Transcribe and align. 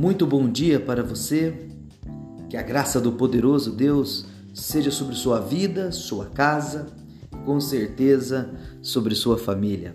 Muito 0.00 0.26
bom 0.26 0.48
dia 0.48 0.80
para 0.80 1.02
você. 1.02 1.68
Que 2.48 2.56
a 2.56 2.62
graça 2.62 2.98
do 2.98 3.12
poderoso 3.12 3.70
Deus 3.70 4.24
seja 4.54 4.90
sobre 4.90 5.14
sua 5.14 5.40
vida, 5.40 5.92
sua 5.92 6.24
casa, 6.24 6.86
com 7.44 7.60
certeza 7.60 8.50
sobre 8.80 9.14
sua 9.14 9.36
família. 9.36 9.94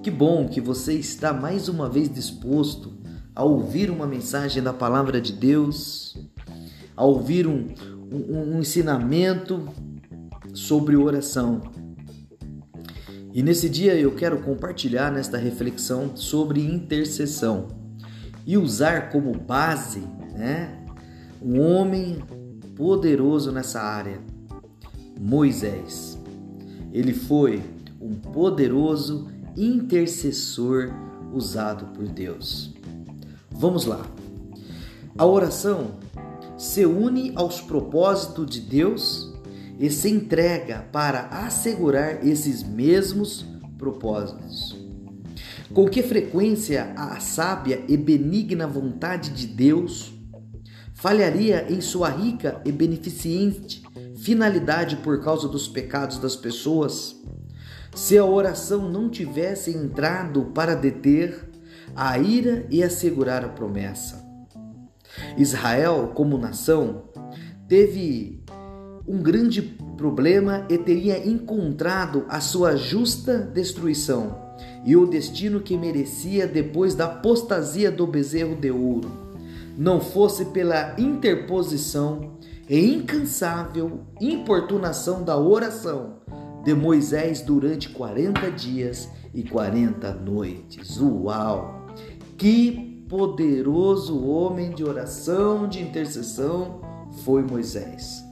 Que 0.00 0.12
bom 0.12 0.46
que 0.46 0.60
você 0.60 0.92
está 0.92 1.32
mais 1.32 1.68
uma 1.68 1.88
vez 1.88 2.08
disposto 2.08 2.92
a 3.34 3.42
ouvir 3.42 3.90
uma 3.90 4.06
mensagem 4.06 4.62
da 4.62 4.72
palavra 4.72 5.20
de 5.20 5.32
Deus, 5.32 6.16
a 6.96 7.04
ouvir 7.04 7.48
um, 7.48 7.74
um, 8.12 8.54
um 8.54 8.60
ensinamento 8.60 9.68
sobre 10.54 10.94
oração. 10.94 11.62
E 13.34 13.42
nesse 13.42 13.68
dia 13.68 13.96
eu 13.96 14.14
quero 14.14 14.40
compartilhar 14.42 15.10
nesta 15.10 15.36
reflexão 15.36 16.16
sobre 16.16 16.60
intercessão 16.60 17.85
e 18.46 18.56
usar 18.56 19.10
como 19.10 19.32
base, 19.32 20.00
né, 20.32 20.78
um 21.42 21.60
homem 21.60 22.22
poderoso 22.76 23.50
nessa 23.50 23.80
área, 23.80 24.20
Moisés. 25.18 26.18
Ele 26.92 27.12
foi 27.12 27.62
um 28.00 28.14
poderoso 28.14 29.28
intercessor 29.56 30.90
usado 31.32 31.86
por 31.86 32.06
Deus. 32.06 32.74
Vamos 33.50 33.84
lá. 33.84 34.06
A 35.18 35.24
oração 35.24 35.92
se 36.56 36.86
une 36.86 37.32
aos 37.34 37.60
propósitos 37.60 38.46
de 38.46 38.60
Deus 38.60 39.32
e 39.78 39.90
se 39.90 40.08
entrega 40.08 40.86
para 40.90 41.26
assegurar 41.26 42.26
esses 42.26 42.62
mesmos 42.62 43.44
propósitos. 43.78 44.65
Com 45.72 45.88
que 45.88 46.02
frequência 46.02 46.92
a 46.96 47.18
sábia 47.18 47.82
e 47.88 47.96
benigna 47.96 48.66
vontade 48.66 49.30
de 49.30 49.46
Deus 49.46 50.12
falharia 50.94 51.70
em 51.70 51.80
sua 51.80 52.08
rica 52.08 52.60
e 52.64 52.72
beneficente 52.72 53.82
finalidade 54.16 54.96
por 54.96 55.22
causa 55.22 55.48
dos 55.48 55.68
pecados 55.68 56.18
das 56.18 56.36
pessoas? 56.36 57.16
Se 57.94 58.16
a 58.16 58.24
oração 58.24 58.90
não 58.90 59.08
tivesse 59.08 59.70
entrado 59.70 60.46
para 60.54 60.74
deter 60.74 61.50
a 61.94 62.18
ira 62.18 62.66
e 62.70 62.82
assegurar 62.82 63.44
a 63.44 63.48
promessa. 63.48 64.24
Israel, 65.36 66.12
como 66.14 66.36
nação, 66.36 67.04
teve 67.66 68.44
um 69.06 69.22
grande 69.22 69.62
problema 69.96 70.66
e 70.68 70.78
teria 70.78 71.26
encontrado 71.26 72.24
a 72.28 72.40
sua 72.40 72.76
justa 72.76 73.38
destruição 73.38 74.46
e 74.84 74.96
o 74.96 75.06
destino 75.06 75.60
que 75.60 75.76
merecia 75.76 76.46
depois 76.46 76.94
da 76.94 77.06
apostasia 77.06 77.90
do 77.90 78.06
bezerro 78.06 78.54
de 78.54 78.70
ouro, 78.70 79.10
não 79.76 80.00
fosse 80.00 80.46
pela 80.46 80.94
interposição 80.98 82.36
e 82.68 82.94
incansável 82.94 84.00
importunação 84.20 85.22
da 85.22 85.36
oração 85.36 86.16
de 86.64 86.74
Moisés 86.74 87.40
durante 87.40 87.88
40 87.90 88.50
dias 88.50 89.08
e 89.34 89.42
40 89.42 90.14
noites. 90.14 91.00
Uau! 91.00 91.86
Que 92.36 93.04
poderoso 93.08 94.26
homem 94.26 94.70
de 94.70 94.82
oração, 94.82 95.68
de 95.68 95.80
intercessão 95.80 96.80
foi 97.24 97.42
Moisés 97.42 98.25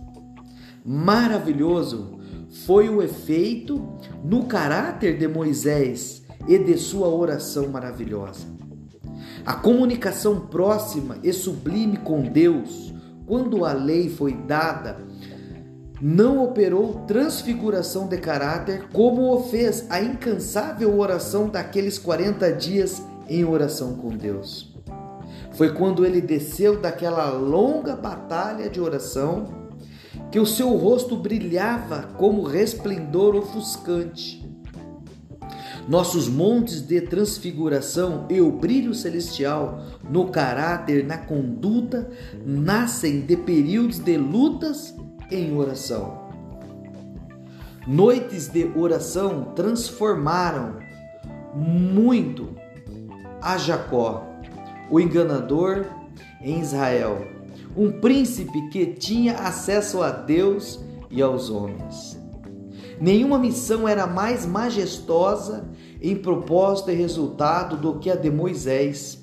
maravilhoso 0.84 2.18
foi 2.66 2.88
o 2.88 3.02
efeito 3.02 3.82
no 4.22 4.44
caráter 4.44 5.18
de 5.18 5.26
Moisés 5.26 6.22
e 6.46 6.58
de 6.58 6.76
sua 6.76 7.08
oração 7.08 7.68
maravilhosa. 7.68 8.46
A 9.46 9.54
comunicação 9.54 10.40
próxima 10.46 11.18
e 11.22 11.32
sublime 11.32 11.96
com 11.96 12.22
Deus, 12.22 12.92
quando 13.26 13.64
a 13.64 13.72
lei 13.72 14.08
foi 14.08 14.34
dada, 14.34 14.98
não 16.00 16.44
operou 16.44 17.04
transfiguração 17.06 18.06
de 18.06 18.18
caráter 18.18 18.88
como 18.92 19.34
o 19.34 19.44
fez 19.44 19.86
a 19.90 20.02
incansável 20.02 20.98
oração 20.98 21.48
daqueles 21.48 21.98
40 21.98 22.52
dias 22.52 23.02
em 23.28 23.44
oração 23.44 23.94
com 23.94 24.10
Deus. 24.10 24.74
Foi 25.52 25.72
quando 25.72 26.04
ele 26.04 26.20
desceu 26.20 26.80
daquela 26.80 27.30
longa 27.30 27.96
batalha 27.96 28.68
de 28.68 28.80
oração 28.80 29.63
que 30.30 30.38
o 30.38 30.46
seu 30.46 30.76
rosto 30.76 31.16
brilhava 31.16 32.08
como 32.16 32.42
resplendor 32.42 33.36
ofuscante. 33.36 34.44
Nossos 35.86 36.28
montes 36.28 36.80
de 36.80 37.00
transfiguração 37.02 38.26
e 38.30 38.40
o 38.40 38.50
brilho 38.50 38.94
celestial 38.94 39.82
no 40.08 40.28
caráter, 40.28 41.04
na 41.04 41.18
conduta, 41.18 42.10
nascem 42.44 43.20
de 43.20 43.36
períodos 43.36 43.98
de 43.98 44.16
lutas 44.16 44.94
em 45.30 45.54
oração. 45.56 46.24
Noites 47.86 48.48
de 48.48 48.70
oração 48.74 49.52
transformaram 49.54 50.78
muito 51.54 52.56
a 53.42 53.58
Jacó, 53.58 54.26
o 54.90 54.98
enganador, 54.98 55.84
em 56.40 56.60
Israel 56.60 57.33
um 57.76 58.00
príncipe 58.00 58.68
que 58.68 58.86
tinha 58.86 59.34
acesso 59.34 60.02
a 60.02 60.10
Deus 60.10 60.80
e 61.10 61.20
aos 61.20 61.50
homens. 61.50 62.18
Nenhuma 63.00 63.38
missão 63.38 63.88
era 63.88 64.06
mais 64.06 64.46
majestosa 64.46 65.68
em 66.00 66.14
propósito 66.14 66.90
e 66.90 66.94
resultado 66.94 67.76
do 67.76 67.98
que 67.98 68.10
a 68.10 68.14
de 68.14 68.30
Moisés. 68.30 69.22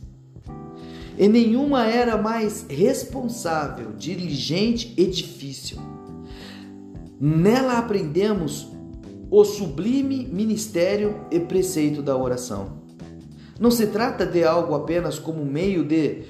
E 1.17 1.27
nenhuma 1.27 1.85
era 1.85 2.17
mais 2.17 2.65
responsável, 2.69 3.93
diligente 3.97 4.93
e 4.97 5.05
difícil. 5.05 5.77
Nela 7.19 7.77
aprendemos 7.77 8.69
o 9.29 9.45
sublime 9.45 10.25
ministério 10.25 11.21
e 11.31 11.39
preceito 11.39 12.01
da 12.01 12.17
oração. 12.17 12.81
Não 13.59 13.69
se 13.69 13.87
trata 13.87 14.25
de 14.25 14.43
algo 14.43 14.73
apenas 14.73 15.19
como 15.19 15.45
meio 15.45 15.83
de 15.83 16.23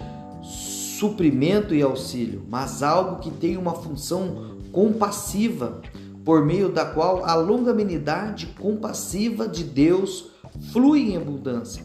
suprimento 1.02 1.74
e 1.74 1.82
auxílio, 1.82 2.44
mas 2.48 2.84
algo 2.84 3.20
que 3.22 3.32
tem 3.32 3.58
uma 3.58 3.74
função 3.74 4.60
compassiva, 4.72 5.82
por 6.24 6.46
meio 6.46 6.72
da 6.72 6.86
qual 6.86 7.26
a 7.26 7.34
longanimidade 7.34 8.54
compassiva 8.60 9.48
de 9.48 9.64
Deus 9.64 10.30
flui 10.72 11.12
em 11.12 11.18
abundância. 11.18 11.84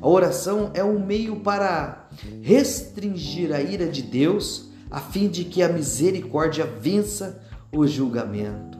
A 0.00 0.08
oração 0.08 0.72
é 0.74 0.82
um 0.82 1.06
meio 1.06 1.36
para 1.36 2.08
restringir 2.42 3.54
a 3.54 3.60
ira 3.60 3.86
de 3.86 4.02
Deus, 4.02 4.70
a 4.90 4.98
fim 4.98 5.28
de 5.28 5.44
que 5.44 5.62
a 5.62 5.68
misericórdia 5.68 6.66
vença 6.66 7.40
o 7.72 7.86
julgamento. 7.86 8.76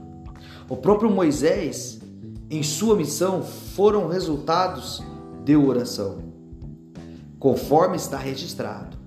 O 0.68 0.76
próprio 0.76 1.08
Moisés, 1.08 2.00
em 2.50 2.64
sua 2.64 2.96
missão, 2.96 3.44
foram 3.44 4.08
resultados 4.08 5.00
de 5.44 5.54
oração, 5.54 6.18
conforme 7.38 7.94
está 7.94 8.16
registrado. 8.16 9.01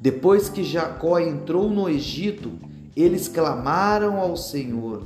Depois 0.00 0.48
que 0.48 0.62
Jacó 0.62 1.18
entrou 1.18 1.68
no 1.68 1.88
Egito, 1.88 2.52
eles 2.96 3.26
clamaram 3.26 4.18
ao 4.18 4.36
Senhor. 4.36 5.02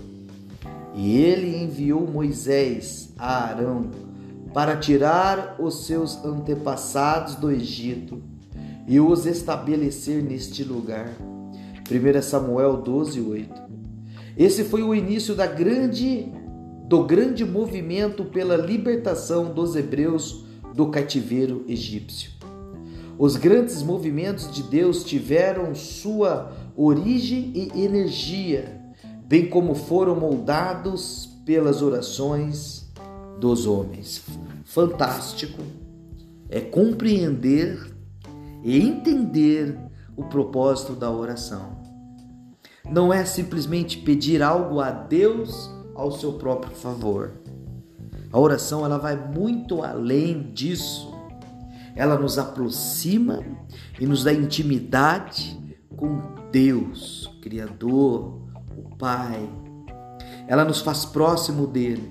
E 0.94 1.16
ele 1.16 1.56
enviou 1.56 2.06
Moisés 2.06 3.12
a 3.18 3.44
Arão 3.44 3.90
para 4.52 4.76
tirar 4.76 5.56
os 5.58 5.86
seus 5.86 6.22
antepassados 6.22 7.36
do 7.36 7.50
Egito 7.50 8.22
e 8.86 9.00
os 9.00 9.24
estabelecer 9.24 10.22
neste 10.22 10.62
lugar. 10.62 11.10
1 11.90 12.22
Samuel 12.22 12.76
12, 12.76 13.20
8. 13.20 13.62
Esse 14.36 14.64
foi 14.64 14.82
o 14.82 14.94
início 14.94 15.34
da 15.34 15.46
grande, 15.46 16.30
do 16.86 17.04
grande 17.04 17.44
movimento 17.44 18.24
pela 18.24 18.56
libertação 18.56 19.52
dos 19.52 19.74
hebreus 19.74 20.44
do 20.74 20.88
cativeiro 20.88 21.64
egípcio. 21.66 22.30
Os 23.18 23.36
grandes 23.36 23.82
movimentos 23.82 24.50
de 24.50 24.62
Deus 24.62 25.04
tiveram 25.04 25.74
sua 25.74 26.52
origem 26.76 27.52
e 27.54 27.84
energia, 27.84 28.80
bem 29.24 29.48
como 29.48 29.74
foram 29.74 30.18
moldados 30.18 31.26
pelas 31.44 31.82
orações 31.82 32.90
dos 33.38 33.66
homens. 33.66 34.22
Fantástico 34.64 35.62
é 36.48 36.60
compreender 36.60 37.92
e 38.62 38.80
entender 38.80 39.78
o 40.16 40.24
propósito 40.24 40.94
da 40.94 41.10
oração. 41.10 41.80
Não 42.90 43.12
é 43.12 43.24
simplesmente 43.24 43.98
pedir 43.98 44.42
algo 44.42 44.80
a 44.80 44.90
Deus 44.90 45.70
ao 45.94 46.12
seu 46.12 46.34
próprio 46.34 46.74
favor. 46.74 47.32
A 48.32 48.38
oração 48.38 48.84
ela 48.84 48.98
vai 48.98 49.16
muito 49.16 49.82
além 49.82 50.52
disso 50.52 51.11
ela 51.94 52.18
nos 52.18 52.38
aproxima 52.38 53.44
e 54.00 54.06
nos 54.06 54.24
dá 54.24 54.32
intimidade 54.32 55.58
com 55.96 56.20
Deus, 56.50 57.30
Criador, 57.40 58.40
o 58.76 58.96
Pai. 58.96 59.48
Ela 60.46 60.64
nos 60.64 60.80
faz 60.80 61.04
próximo 61.04 61.66
dele. 61.66 62.10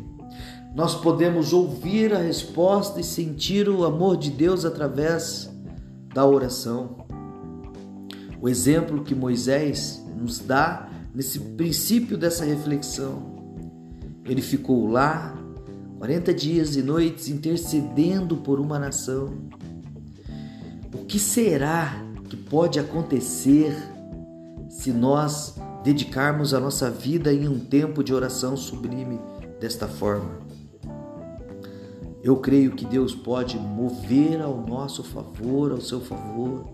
Nós 0.73 0.95
podemos 0.95 1.51
ouvir 1.51 2.13
a 2.13 2.19
resposta 2.19 2.99
e 2.99 3.03
sentir 3.03 3.67
o 3.67 3.83
amor 3.83 4.15
de 4.17 4.31
Deus 4.31 4.63
através 4.63 5.51
da 6.13 6.25
oração. 6.25 7.05
O 8.41 8.47
exemplo 8.47 9.03
que 9.03 9.13
Moisés 9.13 10.01
nos 10.15 10.39
dá 10.39 10.89
nesse 11.13 11.39
princípio 11.39 12.17
dessa 12.17 12.45
reflexão. 12.45 13.31
Ele 14.25 14.41
ficou 14.41 14.87
lá 14.87 15.35
40 15.97 16.33
dias 16.33 16.75
e 16.75 16.81
noites 16.81 17.27
intercedendo 17.27 18.37
por 18.37 18.59
uma 18.59 18.79
nação. 18.79 19.29
Que 21.11 21.19
será 21.19 21.91
que 22.29 22.37
pode 22.37 22.79
acontecer 22.79 23.75
se 24.69 24.93
nós 24.93 25.57
dedicarmos 25.83 26.53
a 26.53 26.59
nossa 26.61 26.89
vida 26.89 27.33
em 27.33 27.49
um 27.49 27.59
tempo 27.59 28.01
de 28.01 28.13
oração 28.13 28.55
sublime 28.55 29.19
desta 29.59 29.89
forma? 29.89 30.39
Eu 32.23 32.37
creio 32.37 32.71
que 32.71 32.85
Deus 32.85 33.13
pode 33.13 33.59
mover 33.59 34.41
ao 34.41 34.65
nosso 34.65 35.03
favor, 35.03 35.73
ao 35.73 35.81
seu 35.81 35.99
favor, 35.99 36.71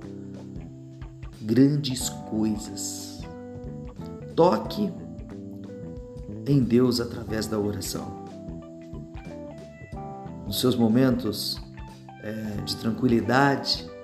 grandes 1.41 2.07
coisas. 2.07 3.21
Toque 4.35 4.93
em 6.45 6.59
Deus 6.59 7.01
através 7.01 7.47
da 7.47 7.57
oração. 7.57 8.23
Nos 10.45 10.59
seus 10.59 10.75
momentos 10.75 11.59
é, 12.21 12.61
de 12.63 12.75
tranquilidade, 12.75 13.96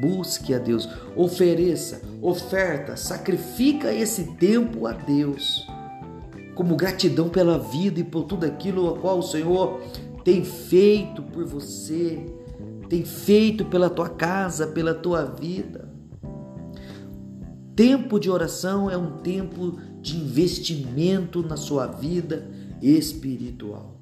busque 0.00 0.54
a 0.54 0.58
Deus, 0.58 0.88
ofereça, 1.16 2.02
oferta, 2.20 2.96
sacrifica 2.96 3.92
esse 3.92 4.24
tempo 4.36 4.86
a 4.86 4.92
Deus, 4.92 5.66
como 6.54 6.76
gratidão 6.76 7.28
pela 7.28 7.58
vida 7.58 8.00
e 8.00 8.04
por 8.04 8.24
tudo 8.24 8.44
aquilo 8.44 8.88
a 8.88 8.98
qual 8.98 9.18
o 9.18 9.22
Senhor 9.22 9.80
tem 10.24 10.44
feito 10.44 11.22
por 11.22 11.44
você, 11.44 12.24
tem 12.88 13.04
feito 13.04 13.64
pela 13.64 13.88
tua 13.88 14.08
casa, 14.08 14.66
pela 14.66 14.94
tua 14.94 15.24
vida. 15.24 15.88
Tempo 17.76 18.18
de 18.18 18.28
oração 18.28 18.90
é 18.90 18.96
um 18.96 19.18
tempo 19.18 19.78
de 20.00 20.16
investimento 20.16 21.42
na 21.42 21.56
sua 21.56 21.86
vida 21.86 22.50
espiritual. 22.82 23.94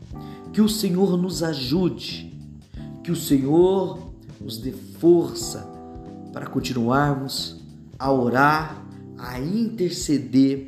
Que 0.52 0.62
o 0.62 0.68
Senhor 0.68 1.18
nos 1.18 1.42
ajude, 1.42 2.34
que 3.04 3.12
o 3.12 3.16
Senhor 3.16 4.12
nos 4.40 4.56
dê 4.56 4.72
força 4.72 5.75
para 6.36 6.44
continuarmos 6.44 7.64
a 7.98 8.12
orar, 8.12 8.86
a 9.16 9.40
interceder, 9.40 10.66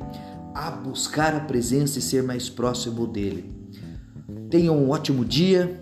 a 0.55 0.71
buscar 0.71 1.35
a 1.35 1.41
presença 1.41 1.99
e 1.99 2.01
ser 2.01 2.23
mais 2.23 2.49
próximo 2.49 3.05
dele. 3.05 3.53
Tenha 4.49 4.71
um 4.71 4.89
ótimo 4.89 5.23
dia 5.23 5.79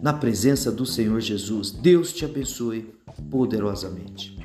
na 0.00 0.14
presença 0.14 0.72
do 0.72 0.86
Senhor 0.86 1.20
Jesus. 1.20 1.72
Deus 1.72 2.10
te 2.10 2.24
abençoe 2.24 2.94
poderosamente. 3.30 4.41